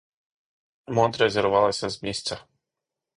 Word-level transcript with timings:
Мотря 0.87 1.29
зірвалася 1.29 1.89
з 1.89 2.03
місця. 2.03 2.45